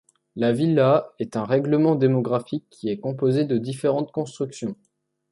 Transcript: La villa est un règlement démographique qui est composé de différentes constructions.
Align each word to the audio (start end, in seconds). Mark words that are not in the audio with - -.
La 0.35 0.51
villa 0.51 1.13
est 1.19 1.37
un 1.37 1.45
règlement 1.45 1.93
démographique 1.93 2.65
qui 2.71 2.89
est 2.89 2.97
composé 2.99 3.45
de 3.45 3.59
différentes 3.59 4.11
constructions. 4.11 4.75